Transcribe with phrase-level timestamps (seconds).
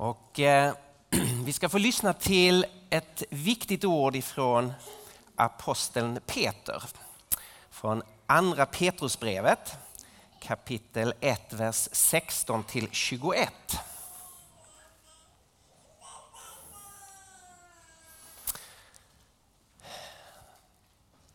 [0.00, 0.74] Och, eh,
[1.44, 4.72] vi ska få lyssna till ett viktigt ord ifrån
[5.36, 6.82] aposteln Peter.
[7.70, 9.76] Från andra Petrusbrevet
[10.40, 13.52] kapitel 1, vers 16 till 21.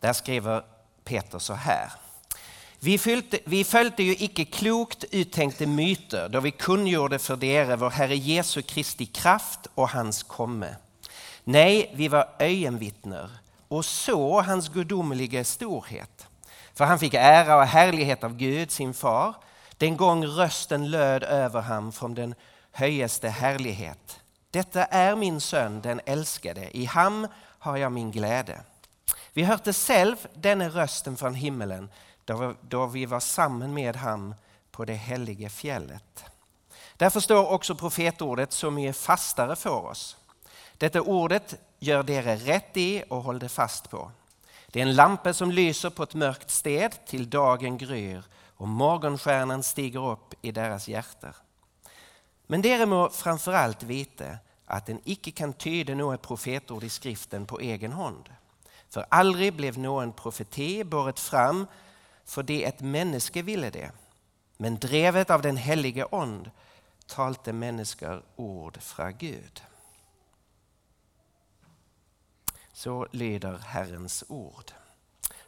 [0.00, 0.64] Där skriver
[1.04, 1.92] Peter så här.
[2.80, 7.90] Vi följde, vi följde ju icke klokt uttänkte myter då vi kungjorde för dere vår
[7.90, 10.76] Herre Jesu Kristi kraft och hans komme.
[11.44, 13.30] Nej, vi var öjenvittner
[13.68, 16.26] och så hans gudomliga storhet.
[16.74, 19.34] För han fick ära och härlighet av Gud, sin far,
[19.78, 22.34] den gång rösten löd över ham från den
[22.72, 24.20] höjeste härlighet.
[24.50, 28.60] Detta är min son, den älskade, i ham har jag min glädje.
[29.36, 31.90] Vi hörde själv denna rösten från himmelen
[32.60, 34.34] då vi var samman med ham
[34.70, 36.24] på det heliga fjället.
[36.96, 40.16] Därför står också profetordet som är fastare för oss.
[40.78, 44.10] Detta ordet gör dere rätt i och håll det fast på.
[44.66, 48.22] Det är en lampa som lyser på ett mörkt sted till dagen gryr
[48.56, 51.34] och morgonstjärnan stiger upp i deras hjärtan.
[52.46, 57.60] Men dere må framförallt veta att den icke kan tyda något profetord i skriften på
[57.60, 58.28] egen hand.
[58.90, 61.66] För aldrig blev någon profeti båret fram
[62.24, 63.90] för det ett människa ville det.
[64.56, 66.50] Men drevet av den helige ond
[67.06, 69.62] talte människor ord från Gud.
[72.72, 74.72] Så lyder Herrens ord.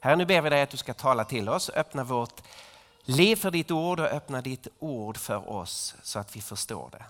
[0.01, 2.43] Herre, nu ber vi dig att du ska tala till oss, öppna vårt
[3.03, 7.05] liv för ditt ord och öppna ditt ord för oss så att vi förstår det.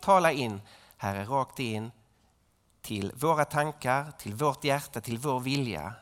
[0.00, 0.60] Tala in,
[0.96, 1.90] Herre, rakt in
[2.80, 5.94] till våra tankar, till vårt hjärta, till vår vilja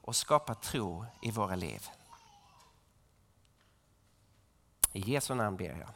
[0.00, 1.88] och skapa tro i våra liv.
[4.92, 5.88] I Jesu namn ber jag.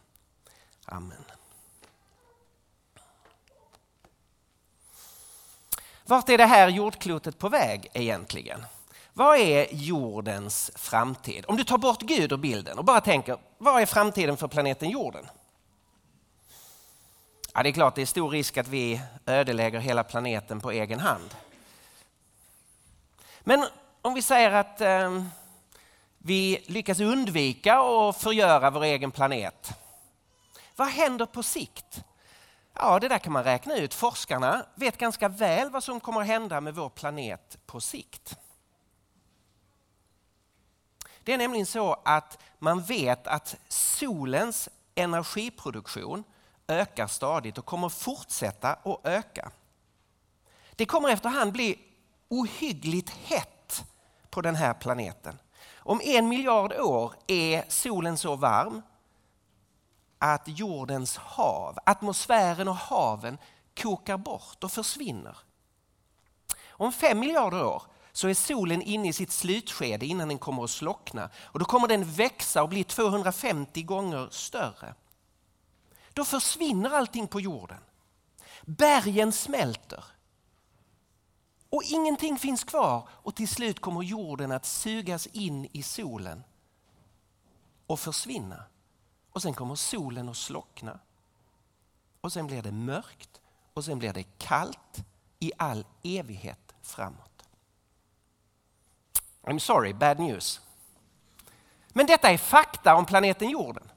[0.84, 1.24] Amen.
[6.04, 8.64] Vart är det här jordklotet på väg egentligen?
[9.12, 11.44] Vad är jordens framtid?
[11.48, 14.90] Om du tar bort Gud ur bilden och bara tänker, vad är framtiden för planeten
[14.90, 15.26] jorden?
[17.54, 21.00] Ja, det är klart, det är stor risk att vi ödelägger hela planeten på egen
[21.00, 21.34] hand.
[23.40, 23.66] Men
[24.02, 25.24] om vi säger att eh,
[26.18, 29.70] vi lyckas undvika att förgöra vår egen planet.
[30.76, 32.04] Vad händer på sikt?
[32.74, 33.94] Ja, det där kan man räkna ut.
[33.94, 38.38] Forskarna vet ganska väl vad som kommer att hända med vår planet på sikt.
[41.22, 46.24] Det är nämligen så att man vet att solens energiproduktion
[46.70, 49.50] ökar stadigt och kommer fortsätta att öka.
[50.76, 51.78] Det kommer efterhand bli
[52.28, 53.84] ohyggligt hett
[54.30, 55.38] på den här planeten.
[55.76, 58.82] Om en miljard år är solen så varm
[60.18, 63.38] att jordens hav, atmosfären och haven
[63.82, 65.36] kokar bort och försvinner.
[66.68, 67.82] Om fem miljarder år
[68.12, 71.88] så är solen inne i sitt slutskede innan den kommer att slockna och då kommer
[71.88, 74.94] den växa och bli 250 gånger större.
[76.20, 77.78] Då försvinner allting på jorden.
[78.62, 80.04] Bergen smälter.
[81.70, 86.44] Och ingenting finns kvar och till slut kommer jorden att sugas in i solen
[87.86, 88.64] och försvinna.
[89.30, 90.98] Och sen kommer solen att slockna.
[92.20, 93.40] Och sen blir det mörkt
[93.74, 95.04] och sen blir det kallt
[95.38, 97.44] i all evighet framåt.
[99.42, 100.60] I'm sorry, bad news.
[101.88, 103.89] Men detta är fakta om planeten jorden.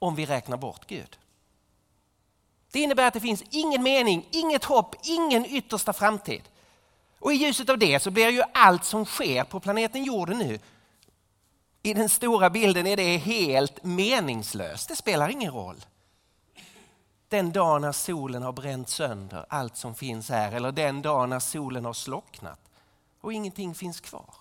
[0.00, 1.18] Om vi räknar bort Gud.
[2.72, 6.42] Det innebär att det finns ingen mening, inget hopp, ingen yttersta framtid.
[7.18, 10.58] Och i ljuset av det så blir ju allt som sker på planeten jorden nu,
[11.82, 14.88] i den stora bilden är det helt meningslöst.
[14.88, 15.84] Det spelar ingen roll.
[17.28, 21.40] Den dag när solen har bränt sönder allt som finns här eller den dag när
[21.40, 22.60] solen har slocknat
[23.20, 24.34] och ingenting finns kvar.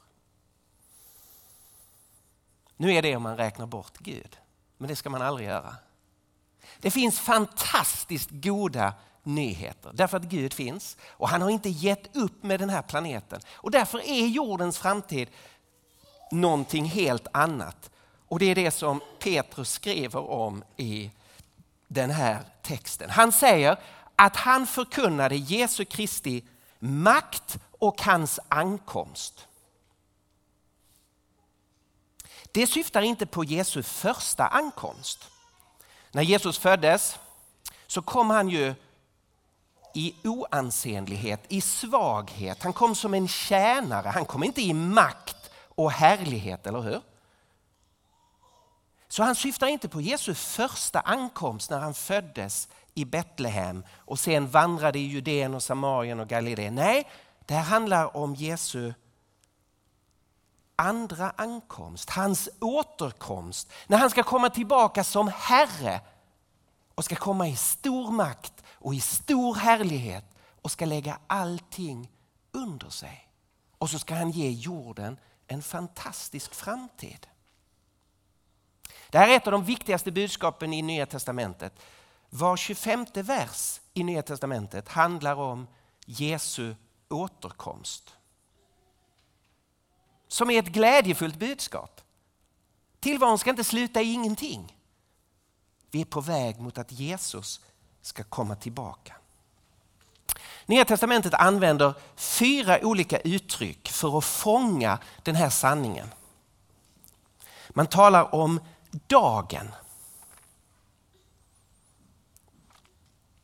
[2.78, 4.38] Nu är det om man räknar bort Gud,
[4.80, 5.76] men det ska man aldrig göra.
[6.80, 8.94] Det finns fantastiskt goda
[9.24, 13.42] nyheter därför att Gud finns och han har inte gett upp med den här planeten.
[13.52, 15.30] Och därför är jordens framtid
[16.32, 17.92] någonting helt annat.
[18.28, 21.12] Och det är det som Petrus skriver om i
[21.88, 23.10] den här texten.
[23.10, 23.80] Han säger
[24.16, 26.44] att han förkunnade Jesu Kristi
[26.80, 29.48] makt och hans ankomst.
[32.52, 35.30] Det syftar inte på Jesu första ankomst.
[36.12, 37.20] När Jesus föddes
[37.88, 38.74] så kom han ju
[39.94, 42.64] i oansenlighet, i svaghet.
[42.64, 47.02] Han kom som en tjänare, han kom inte i makt och härlighet, eller hur?
[49.08, 54.50] Så han syftar inte på Jesu första ankomst när han föddes i Betlehem och sen
[54.50, 56.76] vandrade i Judeen och Samarien och Galileen.
[56.76, 57.08] Nej,
[57.46, 58.94] det här handlar om Jesu
[60.80, 63.72] andra ankomst, hans återkomst.
[63.88, 66.02] När han ska komma tillbaka som Herre
[66.96, 70.26] och ska komma i stor makt och i stor härlighet
[70.62, 72.12] och ska lägga allting
[72.52, 73.30] under sig.
[73.78, 75.18] Och så ska han ge jorden
[75.48, 77.28] en fantastisk framtid.
[79.10, 81.80] Det här är ett av de viktigaste budskapen i Nya Testamentet.
[82.30, 85.68] Var 25 vers i Nya Testamentet handlar om
[86.06, 86.76] Jesu
[87.10, 88.16] återkomst.
[90.32, 92.02] Som är ett glädjefullt budskap.
[93.00, 94.78] Tillvaron ska inte sluta i ingenting.
[95.92, 97.62] Vi är på väg mot att Jesus
[98.02, 99.16] ska komma tillbaka.
[100.66, 106.10] Nya testamentet använder fyra olika uttryck för att fånga den här sanningen.
[107.70, 108.60] Man talar om
[108.92, 109.72] dagen.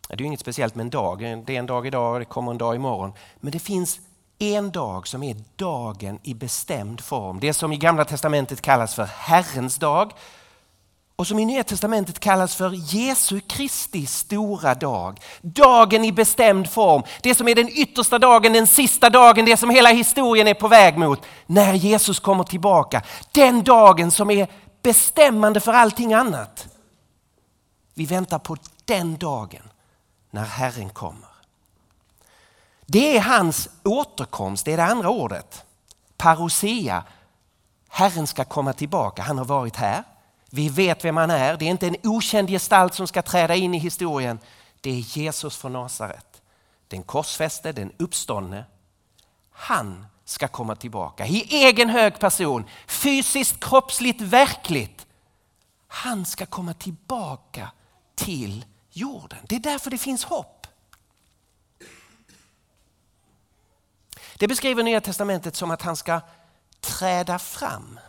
[0.07, 1.19] Det är inget speciellt med en dag.
[1.19, 3.13] Det är en dag idag och det kommer en dag imorgon.
[3.35, 3.99] Men det finns
[4.39, 7.39] en dag som är dagen i bestämd form.
[7.39, 10.11] Det som i Gamla Testamentet kallas för Herrens dag
[11.15, 15.19] och som i Nya Testamentet kallas för Jesu Kristi stora dag.
[15.41, 19.69] Dagen i bestämd form, det som är den yttersta dagen, den sista dagen, det som
[19.69, 21.21] hela historien är på väg mot.
[21.45, 23.01] När Jesus kommer tillbaka.
[23.31, 24.47] Den dagen som är
[24.81, 26.67] bestämmande för allting annat.
[27.93, 29.69] Vi väntar på den dagen
[30.31, 31.34] när Herren kommer.
[32.85, 35.65] Det är hans återkomst, det är det andra ordet.
[36.17, 37.03] Parousia.
[37.89, 40.03] Herren ska komma tillbaka, han har varit här.
[40.49, 43.73] Vi vet vem han är, det är inte en okänd gestalt som ska träda in
[43.73, 44.39] i historien.
[44.81, 46.41] Det är Jesus från Nasaret.
[46.87, 48.65] Den korsfäste, den uppståndne.
[49.51, 55.05] Han ska komma tillbaka i egen hög person, fysiskt, kroppsligt, verkligt.
[55.87, 57.71] Han ska komma tillbaka
[58.15, 59.39] till jorden.
[59.43, 60.54] Det är därför det finns hopp.
[64.37, 66.21] Det beskriver Nya Testamentet som att han ska
[66.79, 67.99] träda fram.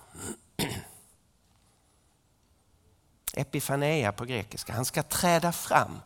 [3.33, 4.73] Epifaneia på grekiska.
[4.73, 6.01] Han ska träda fram.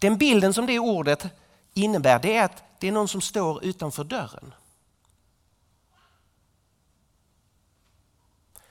[0.00, 1.26] Den bilden som det ordet
[1.74, 4.54] innebär det är att det är någon som står utanför dörren.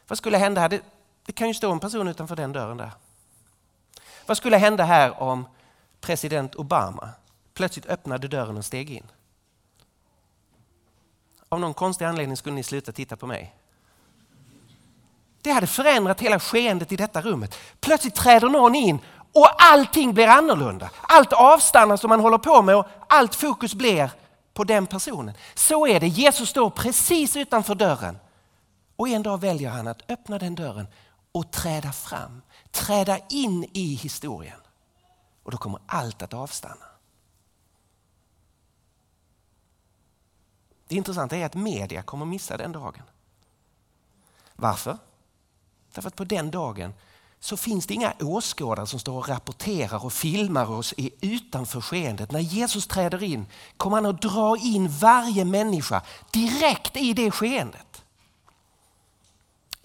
[0.07, 0.69] Vad skulle hända här?
[0.69, 0.81] Det,
[1.25, 2.91] det kan ju stå en person utanför den dörren där.
[4.25, 5.47] Vad skulle hända här om
[6.01, 7.09] president Obama
[7.53, 9.07] plötsligt öppnade dörren och steg in?
[11.53, 13.55] Av någon konstig anledning skulle ni sluta titta på mig.
[15.41, 17.55] Det hade förändrat hela skeendet i detta rummet.
[17.79, 18.99] Plötsligt träder någon in
[19.33, 20.89] och allting blir annorlunda.
[21.01, 24.11] Allt avstannar som man håller på med och allt fokus blir
[24.53, 25.33] på den personen.
[25.55, 28.19] Så är det, Jesus står precis utanför dörren
[28.95, 30.87] och en dag väljer han att öppna den dörren
[31.31, 32.41] och träda fram,
[32.71, 34.59] träda in i historien.
[35.43, 36.85] Och då kommer allt att avstanna.
[40.93, 43.03] Det intressanta är att media kommer missa den dagen.
[44.55, 44.97] Varför?
[45.93, 46.93] Därför att på den dagen
[47.39, 52.31] så finns det inga åskådare som står och rapporterar och filmar oss utanför skeendet.
[52.31, 53.45] När Jesus träder in
[53.77, 56.01] kommer han att dra in varje människa
[56.31, 58.03] direkt i det skeendet.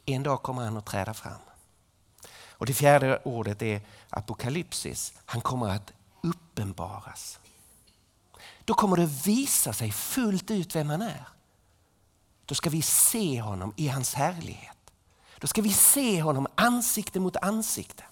[0.05, 1.41] En dag kommer han att träda fram.
[2.51, 5.13] Och det fjärde ordet är apokalypsis.
[5.25, 7.39] Han kommer att uppenbaras.
[8.69, 11.29] Då kommer det visa sig fullt ut vem han är.
[12.45, 14.77] Då ska vi se honom i hans härlighet.
[15.39, 18.05] Då ska vi se honom ansikte mot ansikte.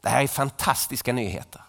[0.00, 1.62] Det här är fantastiska nyheter.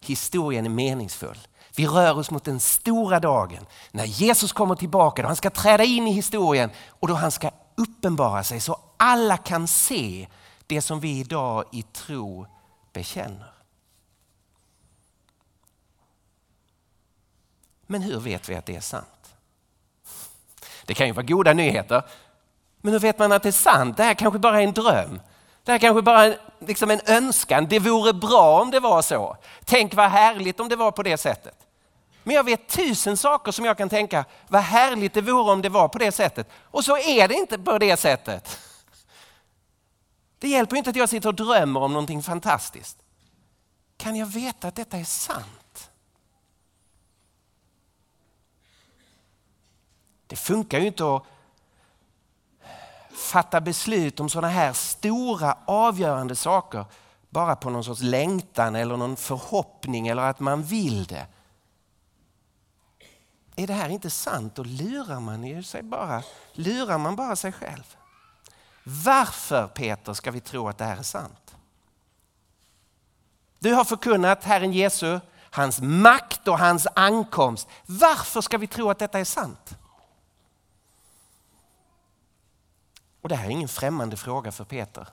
[0.00, 1.38] Historien är meningsfull.
[1.76, 5.84] Vi rör oss mot den stora dagen när Jesus kommer tillbaka, då han ska träda
[5.84, 10.28] in i historien och då han ska uppenbara sig så alla kan se
[10.66, 12.46] det som vi idag i tro
[12.92, 13.53] bekänner.
[17.86, 19.06] Men hur vet vi att det är sant?
[20.84, 22.02] Det kan ju vara goda nyheter
[22.84, 23.96] men hur vet man att det är sant?
[23.96, 25.20] Det här kanske bara är en dröm.
[25.62, 27.66] Det här kanske bara är liksom en önskan.
[27.68, 29.36] Det vore bra om det var så.
[29.64, 31.54] Tänk vad härligt om det var på det sättet.
[32.22, 35.68] Men jag vet tusen saker som jag kan tänka, vad härligt det vore om det
[35.68, 36.48] var på det sättet.
[36.62, 38.58] Och så är det inte på det sättet.
[40.38, 42.98] Det hjälper inte att jag sitter och drömmer om någonting fantastiskt.
[43.96, 45.63] Kan jag veta att detta är sant?
[50.34, 51.22] Det funkar ju inte att
[53.12, 56.84] fatta beslut om sådana här stora avgörande saker
[57.30, 61.26] bara på någon sorts längtan eller någon förhoppning eller att man vill det.
[63.56, 66.22] Är det här inte sant då lurar man ju sig bara,
[66.52, 67.96] lurar man bara sig själv.
[68.84, 71.56] Varför Peter ska vi tro att det här är sant?
[73.58, 77.68] Du har förkunnat Herren Jesu, hans makt och hans ankomst.
[77.86, 79.78] Varför ska vi tro att detta är sant?
[83.24, 85.08] Och det här är ingen främmande fråga för Peter.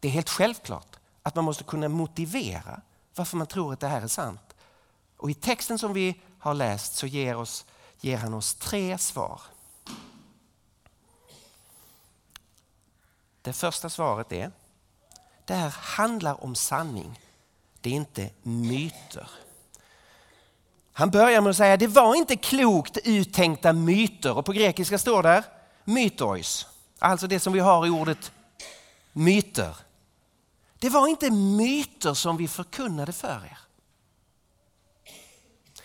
[0.00, 2.80] Det är helt självklart att man måste kunna motivera
[3.14, 4.56] varför man tror att det här är sant.
[5.16, 7.66] Och i texten som vi har läst så ger, oss,
[8.00, 9.40] ger han oss tre svar.
[13.42, 14.52] Det första svaret är,
[15.44, 17.20] det här handlar om sanning.
[17.80, 19.30] Det är inte myter.
[20.98, 25.22] Han börjar med att säga, det var inte klokt uttänkta myter och på grekiska står
[25.22, 25.44] där
[25.84, 26.66] mytois,
[26.98, 28.32] alltså det som vi har i ordet
[29.12, 29.76] myter.
[30.78, 33.58] Det var inte myter som vi förkunnade för er.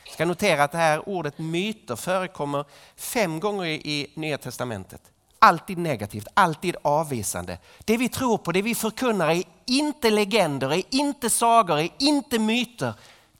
[0.03, 2.65] Jag ska notera att det här ordet myter förekommer
[2.95, 5.01] fem gånger i Nya Testamentet.
[5.39, 7.57] Alltid negativt, alltid avvisande.
[7.85, 12.39] Det vi tror på, det vi förkunnar är inte legender, är inte sagor, är inte
[12.39, 12.93] myter.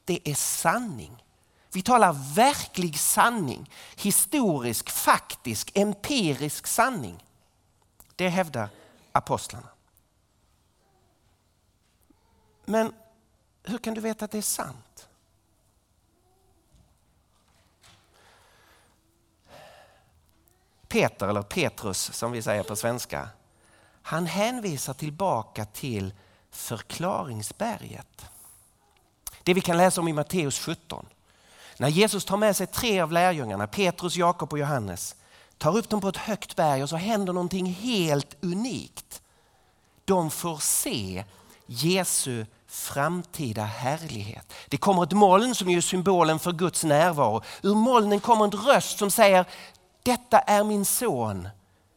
[0.06, 1.23] Det är sanning.
[1.74, 7.24] Vi talar verklig sanning, historisk, faktisk, empirisk sanning.
[8.16, 8.70] Det hävdar
[9.12, 9.70] apostlarna.
[12.66, 12.94] Men
[13.64, 15.08] hur kan du veta att det är sant?
[20.88, 23.30] Peter, eller Petrus som vi säger på svenska,
[24.02, 26.14] han hänvisar tillbaka till
[26.50, 28.26] förklaringsberget.
[29.44, 31.06] Det vi kan läsa om i Matteus 17.
[31.78, 35.16] När Jesus tar med sig tre av lärjungarna, Petrus, Jakob och Johannes,
[35.58, 39.22] tar upp dem på ett högt berg och så händer någonting helt unikt.
[40.06, 41.26] De får se
[41.66, 44.54] Jesu framtida härlighet.
[44.68, 47.42] Det kommer ett moln som är symbolen för Guds närvaro.
[47.62, 49.46] Ur molnen kommer en röst som säger
[50.04, 51.50] detta är min son,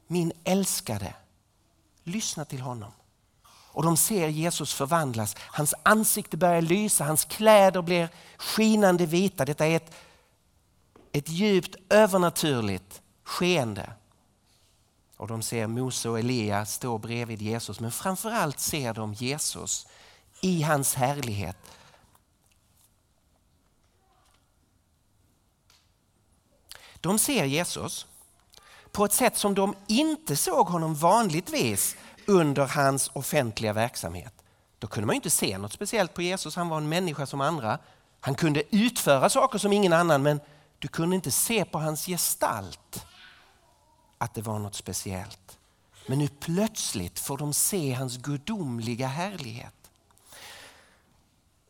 [0.06, 1.14] min älskade.
[2.04, 2.92] Lyssna till honom.
[3.76, 5.36] Och de ser Jesus förvandlas.
[5.38, 9.44] Hans ansikte börjar lysa, hans kläder blir skinande vita.
[9.44, 9.94] Detta är ett,
[11.12, 13.92] ett djupt övernaturligt skeende.
[15.16, 19.86] Och de ser Mose och Elia stå bredvid Jesus men framförallt ser de Jesus
[20.40, 21.56] i hans härlighet.
[27.00, 28.06] De ser Jesus
[28.92, 34.34] på ett sätt som de inte såg honom vanligtvis under hans offentliga verksamhet.
[34.78, 37.78] Då kunde man inte se något speciellt på Jesus, han var en människa som andra.
[38.20, 40.40] Han kunde utföra saker som ingen annan men
[40.78, 43.06] du kunde inte se på hans gestalt
[44.18, 45.58] att det var något speciellt.
[46.06, 49.72] Men nu plötsligt får de se hans gudomliga härlighet.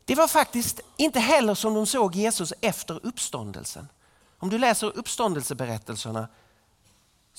[0.05, 3.87] Det var faktiskt inte heller som de såg Jesus efter uppståndelsen.
[4.39, 6.27] Om du läser uppståndelseberättelserna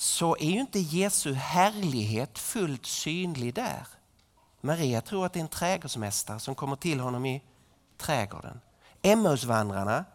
[0.01, 3.87] så är ju inte Jesu härlighet fullt synlig där.
[4.61, 7.43] Maria tror att det är en trädgårdsmästare som kommer till honom i
[7.97, 8.61] trädgården.
[9.01, 10.05] Emmausvandrarna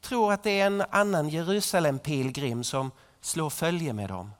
[0.00, 4.30] tror att det är en annan Jerusalem-pilgrim som slår följe med dem.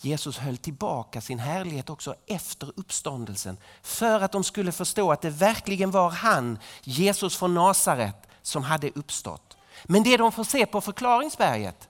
[0.00, 5.30] Jesus höll tillbaka sin härlighet också efter uppståndelsen för att de skulle förstå att det
[5.30, 9.56] verkligen var han, Jesus från Nasaret, som hade uppstått.
[9.84, 11.88] Men det de får se på förklaringsberget,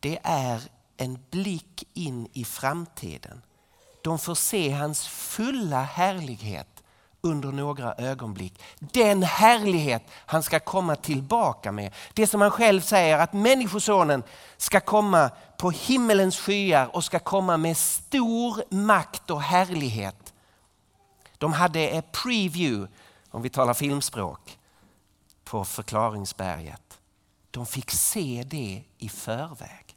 [0.00, 0.62] det är
[0.96, 3.42] en blick in i framtiden.
[4.02, 6.82] De får se hans fulla härlighet
[7.20, 8.60] under några ögonblick.
[8.78, 11.94] Den härlighet han ska komma tillbaka med.
[12.14, 14.22] Det som han själv säger att människosonen
[14.56, 20.34] ska komma på himmelens skyar och ska komma med stor makt och härlighet.
[21.38, 22.92] De hade en preview,
[23.30, 24.58] om vi talar filmspråk,
[25.44, 26.98] på förklaringsberget.
[27.50, 29.87] De fick se det i förväg.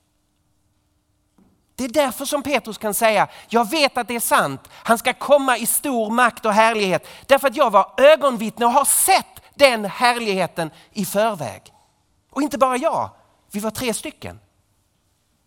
[1.82, 4.62] Det är därför som Petrus kan säga, jag vet att det är sant.
[4.72, 7.08] Han ska komma i stor makt och härlighet.
[7.26, 11.74] Därför att jag var ögonvittne och har sett den härligheten i förväg.
[12.30, 13.10] Och inte bara jag,
[13.52, 14.40] vi var tre stycken.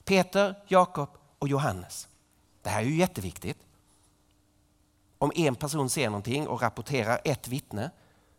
[0.04, 2.08] Peter, Jakob och Johannes.
[2.62, 3.58] Det här är ju jätteviktigt.
[5.18, 7.90] Om en person ser någonting och rapporterar ett vittne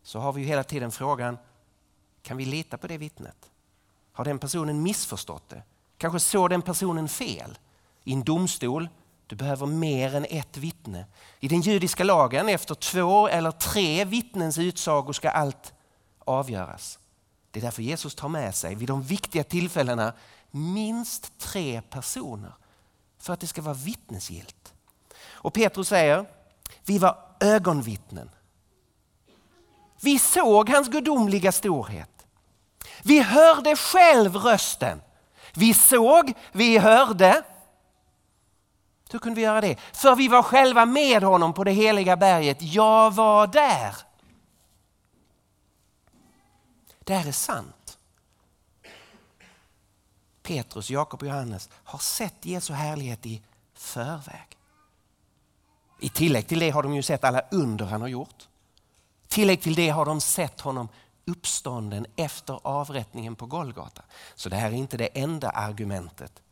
[0.02, 1.38] så har vi ju hela tiden frågan,
[2.22, 3.50] kan vi lita på det vittnet?
[4.12, 5.62] Har den personen missförstått det?
[5.98, 7.58] Kanske såg den personen fel?
[8.06, 8.88] I en domstol.
[9.26, 11.06] Du behöver mer än ett vittne.
[11.40, 15.72] I den judiska lagen, efter två eller tre vittnens utsagor ska allt
[16.24, 16.98] avgöras.
[17.50, 20.12] Det är därför Jesus tar med sig vid de viktiga tillfällena
[20.50, 22.52] minst tre personer
[23.18, 24.74] för att det ska vara vittnesgilt.
[25.28, 26.26] Och Petrus säger,
[26.84, 28.30] vi var ögonvittnen.
[30.00, 32.26] Vi såg hans gudomliga storhet.
[33.02, 35.00] Vi hörde själv rösten
[35.54, 37.42] Vi såg, vi hörde.
[39.16, 39.76] Hur kunde vi göra det?
[39.92, 42.56] För vi var själva med honom på det heliga berget.
[42.60, 43.96] Jag var där.
[46.98, 47.98] Det här är sant.
[50.42, 53.42] Petrus, Jakob och Johannes har sett Jesu härlighet i
[53.74, 54.58] förväg.
[56.00, 58.48] I tillägg till det har de ju sett alla under han har gjort.
[59.28, 60.88] Tillägg till det har de sett honom
[61.24, 64.02] uppstånden efter avrättningen på Golgata.
[64.34, 66.42] Så det här är inte det enda argumentet.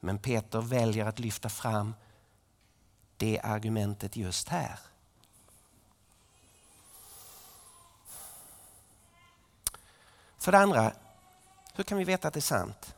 [0.00, 1.94] Men Peter väljer att lyfta fram
[3.16, 4.78] det argumentet just här.
[10.38, 10.92] För det andra,
[11.74, 12.94] hur kan vi veta att det är sant?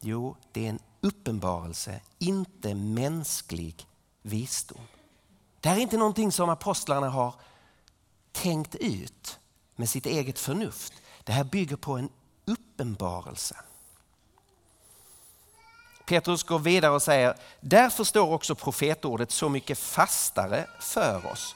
[0.00, 3.86] Jo, det är en uppenbarelse, inte mänsklig
[4.22, 4.80] visdom.
[5.60, 7.34] Det här är inte någonting som apostlarna har
[8.32, 9.38] tänkt ut
[9.76, 10.92] med sitt eget förnuft.
[11.24, 12.10] Det här bygger på en
[12.44, 13.56] uppenbarelse.
[16.06, 21.54] Petrus går vidare och säger, därför står också profetordet så mycket fastare för oss.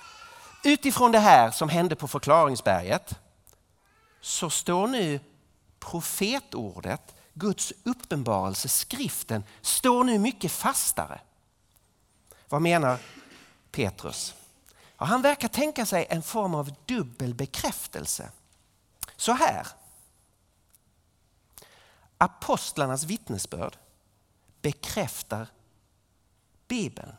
[0.64, 3.14] Utifrån det här som hände på förklaringsberget
[4.20, 5.20] så står nu
[5.78, 11.20] profetordet, Guds uppenbarelse, skriften, står nu mycket fastare.
[12.48, 12.98] Vad menar
[13.72, 14.34] Petrus?
[14.98, 18.30] Ja, han verkar tänka sig en form av dubbel bekräftelse.
[19.16, 19.66] Så här.
[22.18, 23.76] Apostlarnas vittnesbörd
[24.62, 25.46] bekräftar
[26.68, 27.12] Bibeln.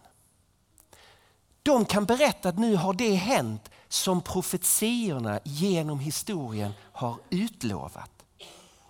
[1.64, 8.12] De kan berätta att nu har det hänt som profetiorna genom historien har utlovat.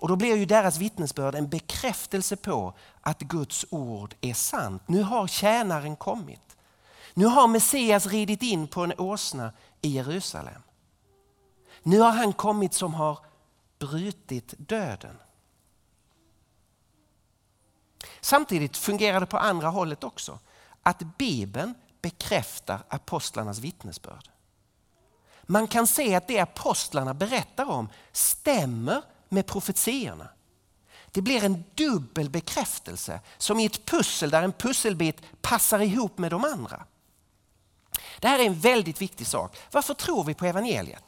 [0.01, 4.83] Och då blir ju deras vittnesbörd en bekräftelse på att Guds ord är sant.
[4.85, 6.57] Nu har tjänaren kommit.
[7.13, 10.61] Nu har Messias ridit in på en åsna i Jerusalem.
[11.83, 13.19] Nu har han kommit som har
[13.79, 15.17] brutit döden.
[18.21, 20.39] Samtidigt fungerar det på andra hållet också.
[20.83, 24.29] Att Bibeln bekräftar apostlarnas vittnesbörd.
[25.43, 30.27] Man kan se att det apostlarna berättar om stämmer med profetiorna.
[31.11, 36.31] Det blir en dubbel bekräftelse som i ett pussel där en pusselbit passar ihop med
[36.31, 36.85] de andra.
[38.19, 39.57] Det här är en väldigt viktig sak.
[39.71, 41.03] Varför tror vi på evangeliet?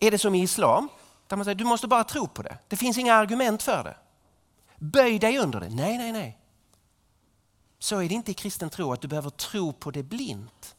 [0.00, 0.88] Är det som i islam?
[1.26, 2.58] Där man säger du måste bara tro på det.
[2.68, 3.96] Det finns inga argument för det.
[4.82, 5.68] Böj dig under det.
[5.68, 6.38] Nej, nej, nej.
[7.78, 10.76] Så är det inte i kristen tro att du behöver tro på det blint.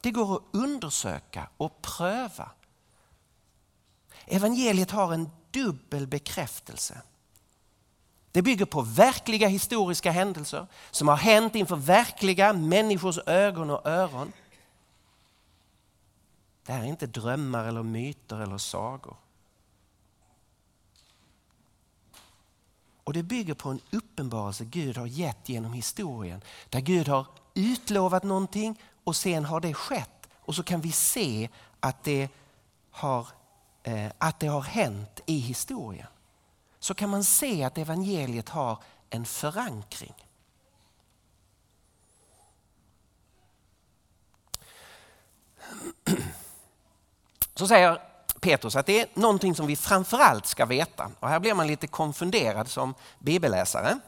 [0.00, 2.50] Det går att undersöka och pröva.
[4.26, 7.02] Evangeliet har en dubbel bekräftelse.
[8.32, 14.32] Det bygger på verkliga historiska händelser som har hänt inför verkliga människors ögon och öron.
[16.66, 19.16] Det här är inte drömmar eller myter eller sagor.
[23.06, 26.42] Och det bygger på en uppenbarelse Gud har gett genom historien.
[26.68, 30.28] Där Gud har utlovat någonting och sen har det skett.
[30.34, 31.48] Och så kan vi se
[31.80, 32.28] att det
[32.90, 33.28] har,
[33.82, 36.06] eh, att det har hänt i historien.
[36.78, 40.14] Så kan man se att evangeliet har en förankring.
[47.54, 48.15] Så säger
[48.46, 51.10] Petrus att det är någonting som vi framförallt ska veta.
[51.20, 53.98] Och här blir man lite konfunderad som bibelläsare.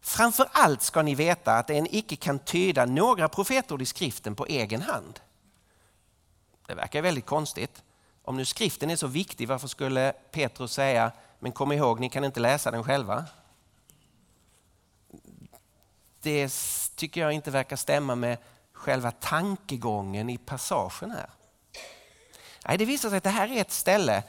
[0.00, 4.82] Framförallt ska ni veta att en icke kan tyda några profetord i skriften på egen
[4.82, 5.20] hand.
[6.66, 7.82] Det verkar väldigt konstigt.
[8.22, 12.24] Om nu skriften är så viktig, varför skulle Petrus säga, men kom ihåg, ni kan
[12.24, 13.24] inte läsa den själva?
[16.22, 16.52] Det
[16.96, 18.38] tycker jag inte verkar stämma med
[18.72, 21.30] själva tankegången i passagen här.
[22.68, 24.22] Nej, det visar sig att det här är ett ställe,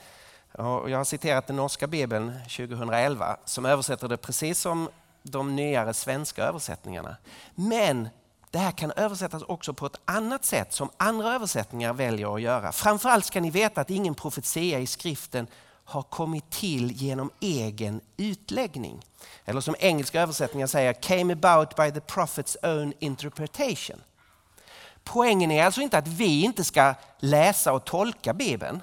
[0.51, 4.89] och jag har citerat den norska bibeln 2011 som översätter det precis som
[5.23, 7.17] de nyare svenska översättningarna.
[7.55, 8.09] Men
[8.51, 12.71] det här kan översättas också på ett annat sätt som andra översättningar väljer att göra.
[12.71, 15.47] Framförallt ska ni veta att ingen profetia i skriften
[15.85, 19.05] har kommit till genom egen utläggning.
[19.45, 24.01] Eller som engelska översättningar säger, came about by the prophet's own interpretation.
[25.03, 28.81] Poängen är alltså inte att vi inte ska läsa och tolka Bibeln.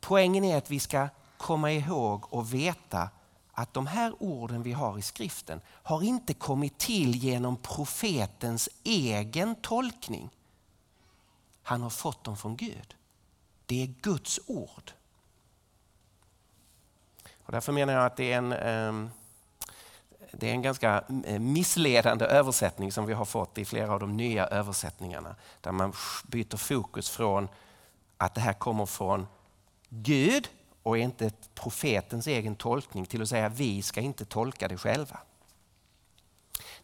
[0.00, 3.08] Poängen är att vi ska komma ihåg och veta
[3.52, 9.54] att de här orden vi har i skriften har inte kommit till genom profetens egen
[9.54, 10.30] tolkning.
[11.62, 12.96] Han har fått dem från Gud.
[13.66, 14.92] Det är Guds ord.
[17.44, 19.10] Och därför menar jag att det är en ehm,
[20.38, 24.16] det är en ganska eh, missledande översättning som vi har fått i flera av de
[24.16, 25.36] nya översättningarna.
[25.60, 25.92] Där man
[26.26, 27.48] byter fokus från
[28.16, 29.26] att det här kommer från
[29.88, 30.48] Gud
[30.82, 34.76] och är inte profetens egen tolkning till att säga att vi ska inte tolka det
[34.76, 35.18] själva.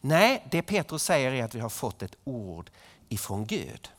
[0.01, 2.71] Nej, det Petrus säger är att vi har fått ett ord
[3.09, 3.89] ifrån Gud.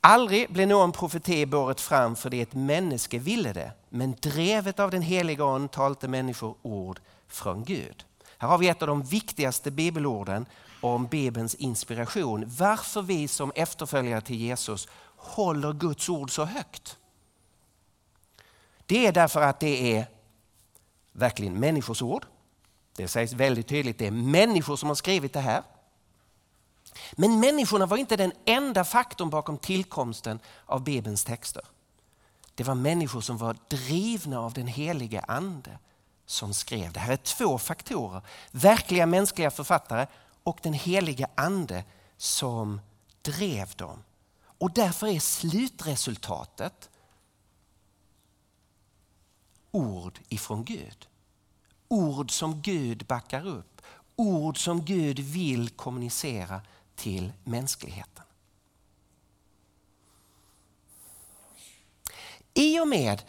[0.00, 4.90] Aldrig blev någon profeti båret fram för det ett människa ville det, men drevet av
[4.90, 8.04] den heliga Ande talte människor ord från Gud.
[8.38, 10.46] Här har vi ett av de viktigaste bibelorden
[10.80, 12.44] om Bibelns inspiration.
[12.46, 16.96] Varför vi som efterföljare till Jesus håller Guds ord så högt.
[18.86, 20.06] Det är därför att det är
[21.12, 22.26] verkligen människors ord.
[22.96, 25.62] Det sägs väldigt tydligt, det är människor som har skrivit det här.
[27.12, 31.62] Men människorna var inte den enda faktorn bakom tillkomsten av Bibelns texter.
[32.54, 35.78] Det var människor som var drivna av den helige ande
[36.26, 36.92] som skrev.
[36.92, 38.22] Det här är två faktorer.
[38.50, 40.06] Verkliga mänskliga författare
[40.42, 41.84] och den helige ande
[42.16, 42.80] som
[43.22, 44.04] drev dem.
[44.58, 46.90] Och därför är slutresultatet
[49.70, 51.08] ord ifrån Gud.
[51.88, 53.82] Ord som Gud backar upp.
[54.16, 56.60] Ord som Gud vill kommunicera
[56.94, 58.24] till mänskligheten.
[62.54, 63.22] I och med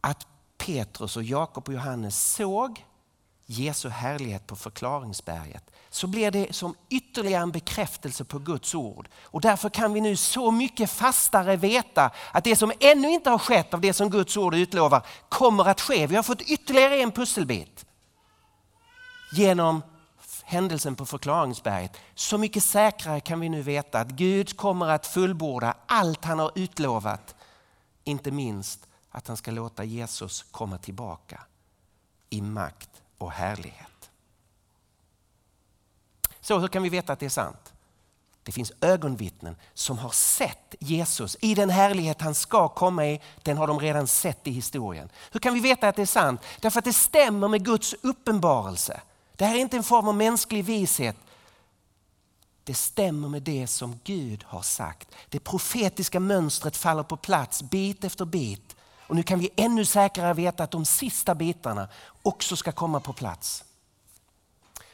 [0.00, 0.26] att
[0.66, 2.84] Petrus och Jakob och Johannes såg
[3.46, 9.08] Jesu härlighet på förklaringsberget så blir det som ytterligare en bekräftelse på Guds ord.
[9.22, 13.38] Och därför kan vi nu så mycket fastare veta att det som ännu inte har
[13.38, 16.06] skett av det som Guds ord utlovar kommer att ske.
[16.06, 17.86] Vi har fått ytterligare en pusselbit
[19.32, 19.82] genom
[20.44, 21.96] händelsen på förklaringsberget.
[22.14, 26.50] Så mycket säkrare kan vi nu veta att Gud kommer att fullborda allt han har
[26.54, 27.34] utlovat.
[28.04, 28.85] Inte minst
[29.16, 31.40] att han ska låta Jesus komma tillbaka
[32.30, 34.10] i makt och härlighet.
[36.40, 37.72] Så hur kan vi veta att det är sant?
[38.42, 43.20] Det finns ögonvittnen som har sett Jesus i den härlighet han ska komma i.
[43.42, 45.08] Den har de redan sett i historien.
[45.30, 46.40] Hur kan vi veta att det är sant?
[46.60, 49.00] Därför att det stämmer med Guds uppenbarelse.
[49.36, 51.16] Det här är inte en form av mänsklig vishet.
[52.64, 55.08] Det stämmer med det som Gud har sagt.
[55.28, 58.75] Det profetiska mönstret faller på plats bit efter bit.
[59.06, 61.88] Och nu kan vi ännu säkrare veta att de sista bitarna
[62.22, 63.64] också ska komma på plats.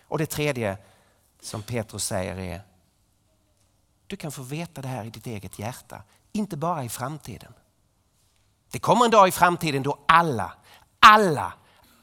[0.08, 0.78] Och det tredje
[1.40, 2.62] som Petrus säger är,
[4.06, 7.52] du kan få veta det här i ditt eget hjärta, inte bara i framtiden.
[8.70, 10.52] Det kommer en dag i framtiden då alla,
[11.00, 11.52] alla,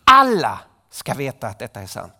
[0.03, 2.18] alla ska veta att detta är sant.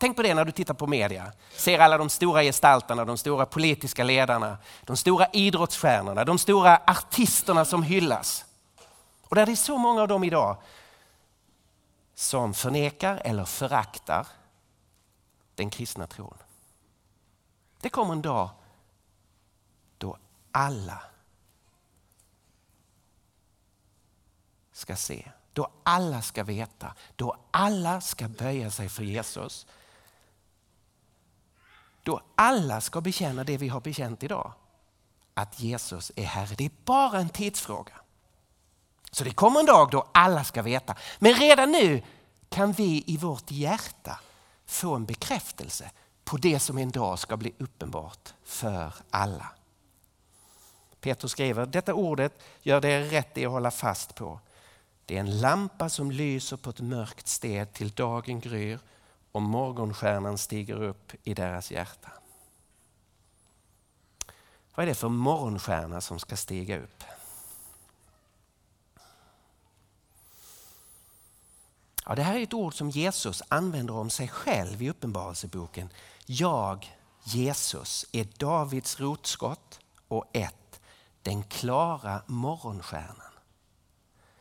[0.00, 1.32] Tänk på det när du tittar på media.
[1.50, 7.64] Ser alla de stora gestalterna, de stora politiska ledarna, de stora idrottsstjärnorna, de stora artisterna
[7.64, 8.44] som hyllas.
[9.22, 10.56] Och där det är så många av dem idag
[12.14, 14.26] som förnekar eller föraktar
[15.54, 16.36] den kristna tron.
[17.80, 18.50] Det kommer en dag
[19.98, 20.16] då
[20.52, 21.02] alla
[24.72, 29.66] ska se, då alla ska veta, då alla ska böja sig för Jesus
[32.02, 34.52] då alla ska bekänna det vi har bekänt idag.
[35.34, 36.54] Att Jesus är Herre.
[36.58, 37.92] Det är bara en tidsfråga.
[39.10, 40.94] Så det kommer en dag då alla ska veta.
[41.18, 42.02] Men redan nu
[42.48, 44.20] kan vi i vårt hjärta
[44.66, 45.90] få en bekräftelse
[46.24, 49.46] på det som en dag ska bli uppenbart för alla.
[51.00, 54.40] Petrus skriver, detta ordet gör det rätt i att hålla fast på.
[55.06, 58.78] Det är en lampa som lyser på ett mörkt sted till dagen gryr
[59.32, 62.10] och morgonstjärnan stiger upp i deras hjärta.
[64.74, 67.04] Vad är det för morgonstjärna som ska stiga upp?
[72.06, 75.88] Ja, det här är ett ord som Jesus använder om sig själv i Uppenbarelseboken.
[76.26, 80.80] Jag, Jesus, är Davids rotskott och ett,
[81.22, 83.29] den klara morgonstjärnan.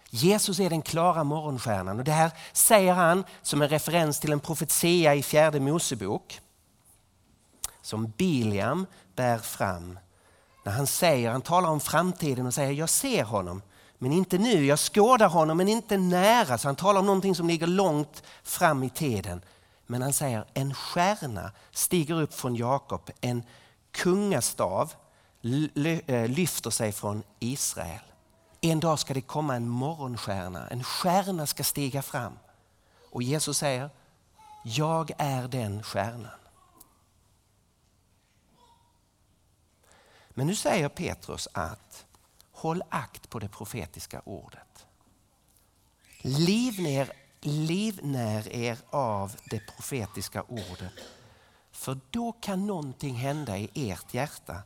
[0.10, 4.40] Jesus är den klara morgonstjärnan och det här säger han som en referens till en
[4.40, 6.42] profetia i fjärde Mosebok
[7.82, 10.00] som Biliam bär fram.
[10.66, 13.62] När han säger, han talar om framtiden och säger jag ser honom
[14.02, 16.58] men inte nu, jag skådar honom men inte nära.
[16.58, 19.42] Så han talar om någonting som ligger långt fram i tiden.
[19.88, 23.44] Men han säger en stjärna stiger upp från Jakob, en
[23.92, 24.94] kungastav
[26.06, 28.00] eh, lyfter sig från Israel.
[28.62, 32.40] En dag ska det komma en morgonstjärna, en stjärna ska stiga fram.
[33.12, 33.90] Och Jesus säger,
[34.64, 36.40] jag är den stjärnan.
[40.30, 42.06] Men nu säger Petrus att
[42.52, 44.86] håll akt på det profetiska ordet.
[46.22, 50.94] Livnär, livnär er av det profetiska ordet.
[51.72, 54.62] För då kan någonting hända i ert hjärta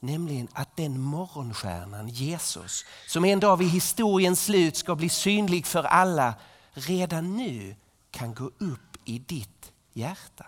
[0.00, 5.84] Nämligen att den morgonstjärnan Jesus, som en dag vid historiens slut ska bli synlig för
[5.84, 6.34] alla,
[6.72, 7.76] redan nu
[8.10, 10.46] kan gå upp i ditt hjärta.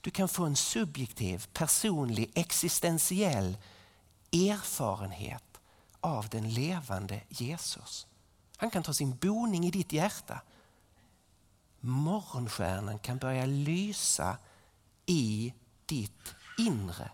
[0.00, 3.56] Du kan få en subjektiv, personlig, existentiell
[4.32, 5.60] erfarenhet
[6.00, 8.06] av den levande Jesus.
[8.56, 10.40] Han kan ta sin boning i ditt hjärta.
[11.80, 14.38] Morgonstjärnan kan börja lysa
[15.06, 15.54] i
[15.86, 17.10] ditt inre.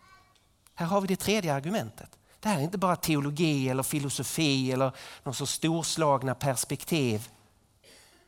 [0.79, 2.19] Här har vi det tredje argumentet.
[2.41, 7.29] Det här är inte bara teologi eller filosofi eller någon så storslagna perspektiv.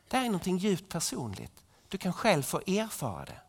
[0.07, 1.63] Det här är någonting djupt personligt.
[1.87, 3.41] Du kan själv få erfara det.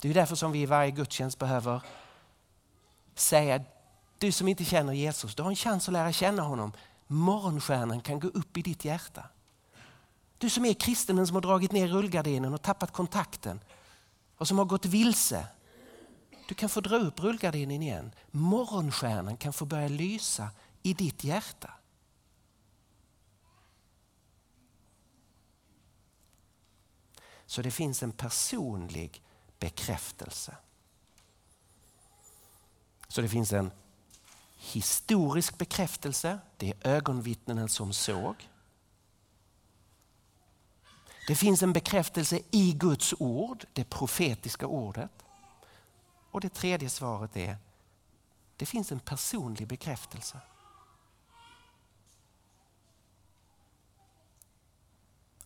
[0.00, 1.80] Det är därför som vi i varje gudstjänst behöver
[3.14, 3.60] säga,
[4.18, 6.72] du som inte känner Jesus, du har en chans att lära känna honom.
[7.06, 9.24] Morgonstjärnan kan gå upp i ditt hjärta.
[10.38, 13.60] Du som är kristen men som har dragit ner rullgardinen och tappat kontakten
[14.36, 15.46] och som har gått vilse.
[16.48, 18.14] Du kan få dra upp rullgardinen igen.
[18.30, 20.50] Morgonstjärnan kan få börja lysa
[20.82, 21.70] i ditt hjärta.
[27.46, 29.22] Så det finns en personlig
[29.58, 30.56] bekräftelse.
[33.08, 33.70] Så det finns en
[34.56, 38.48] historisk bekräftelse, det är ögonvittnena som såg.
[41.26, 45.21] Det finns en bekräftelse i Guds ord, det profetiska ordet.
[46.32, 47.56] Och det tredje svaret är,
[48.56, 50.40] det finns en personlig bekräftelse.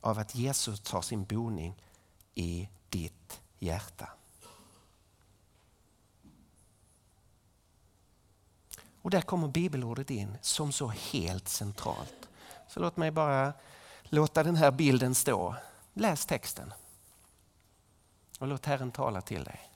[0.00, 1.82] Av att Jesus tar sin boning
[2.34, 4.10] i ditt hjärta.
[9.02, 12.28] Och där kommer bibelordet in som så helt centralt.
[12.68, 13.52] Så låt mig bara
[14.02, 15.54] låta den här bilden stå.
[15.92, 16.72] Läs texten.
[18.38, 19.75] Och låt Herren tala till dig.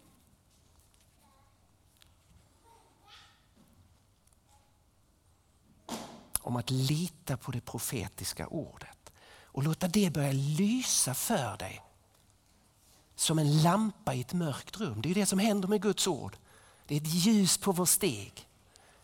[6.50, 9.12] Om att lita på det profetiska ordet
[9.44, 11.82] och låta det börja lysa för dig
[13.14, 15.02] som en lampa i ett mörkt rum.
[15.02, 16.36] Det är det som händer med Guds ord.
[16.86, 18.48] Det är ett ljus på vår steg.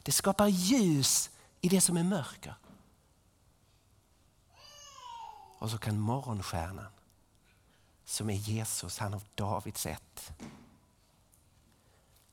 [0.03, 1.31] Det skapar ljus
[1.61, 2.55] i det som är mörker.
[5.59, 6.93] Och så kan morgonstjärnan
[8.05, 10.33] som är Jesus, han av Davids ett.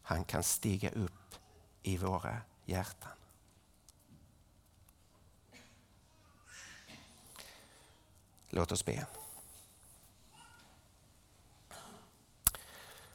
[0.01, 1.35] Han kan stiga upp
[1.83, 3.11] i våra hjärtan.
[8.55, 9.05] Låt oss be.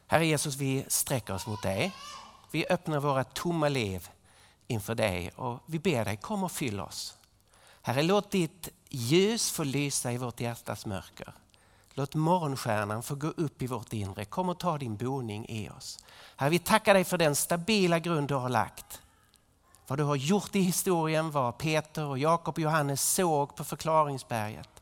[0.06, 1.94] Herre Jesus, vi sträcker oss mot dig.
[2.50, 4.08] Vi öppnar våra tomma liv
[4.66, 7.16] inför dig och vi ber dig kom och fyll oss.
[7.82, 11.32] Herre, låt ditt ljus få lysa i vårt hjärtas mörker.
[11.90, 14.24] Låt morgonstjärnan få gå upp i vårt inre.
[14.24, 15.98] Kom och ta din boning i oss.
[16.36, 19.02] Herre, vi tackar dig för den stabila grund du har lagt.
[19.86, 24.77] Vad du har gjort i historien, vad Peter, och Jakob och Johannes såg på förklaringsberget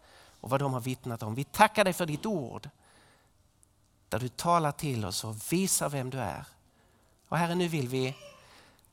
[0.46, 1.34] och vad de har vittnat om.
[1.34, 2.68] Vi tackar dig för ditt ord
[4.08, 6.44] där du talar till oss och visar vem du är.
[7.28, 8.16] Och Herre, nu vill vi,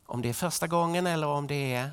[0.06, 1.92] om det är första gången eller om det är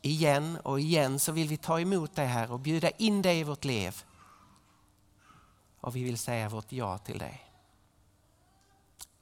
[0.00, 3.44] igen och igen, så vill vi ta emot dig här och bjuda in dig i
[3.44, 4.04] vårt liv.
[5.80, 7.50] Och vi vill säga vårt ja till dig.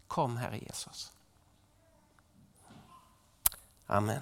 [0.07, 1.12] Kom Herre Jesus.
[3.87, 4.21] Amen.